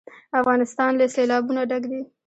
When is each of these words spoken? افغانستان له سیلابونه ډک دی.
افغانستان 0.39 0.91
له 0.99 1.05
سیلابونه 1.15 1.61
ډک 1.69 1.83
دی. 1.91 2.01